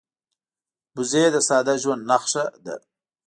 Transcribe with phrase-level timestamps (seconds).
[0.95, 2.75] وزې د ساده ژوند نښه ده